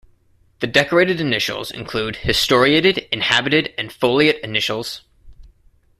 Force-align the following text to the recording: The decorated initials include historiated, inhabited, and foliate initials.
The 0.61 0.65
decorated 0.65 1.21
initials 1.21 1.69
include 1.69 2.15
historiated, 2.15 3.07
inhabited, 3.11 3.71
and 3.77 3.91
foliate 3.93 4.39
initials. 4.39 5.01